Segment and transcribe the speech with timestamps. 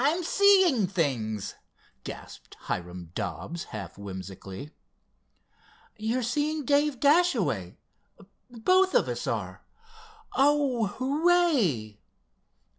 [0.03, 1.53] I'm seeing things!"
[2.03, 4.71] gasped Hiram Dobbs, half whimsically.
[5.95, 7.77] "You're seeing Dave Dashaway.
[8.49, 9.63] Both of us are.
[10.33, 11.99] Oh, hooray!"